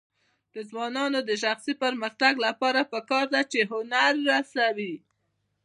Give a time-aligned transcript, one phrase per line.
[0.53, 4.95] د ځوانانو د شخصي پرمختګ لپاره پکار ده چې هنر رسوي.